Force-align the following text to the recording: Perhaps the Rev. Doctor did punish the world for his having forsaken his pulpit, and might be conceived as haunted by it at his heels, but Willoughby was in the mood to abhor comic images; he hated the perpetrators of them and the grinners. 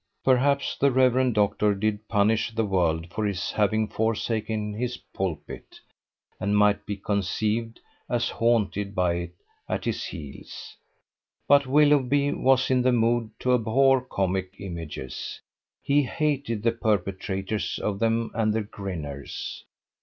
Perhaps 0.23 0.77
the 0.79 0.89
Rev. 0.91 1.31
Doctor 1.31 1.75
did 1.75 2.07
punish 2.07 2.55
the 2.55 2.65
world 2.65 3.13
for 3.13 3.23
his 3.23 3.51
having 3.51 3.87
forsaken 3.87 4.73
his 4.73 4.97
pulpit, 4.97 5.79
and 6.39 6.57
might 6.57 6.87
be 6.87 6.97
conceived 6.97 7.79
as 8.09 8.27
haunted 8.29 8.95
by 8.95 9.13
it 9.13 9.33
at 9.69 9.85
his 9.85 10.05
heels, 10.05 10.75
but 11.47 11.67
Willoughby 11.67 12.31
was 12.31 12.71
in 12.71 12.81
the 12.81 12.91
mood 12.91 13.29
to 13.41 13.53
abhor 13.53 14.01
comic 14.01 14.55
images; 14.57 15.39
he 15.83 16.01
hated 16.01 16.63
the 16.63 16.71
perpetrators 16.71 17.77
of 17.77 17.99
them 17.99 18.31
and 18.33 18.53
the 18.55 18.63
grinners. 18.63 19.61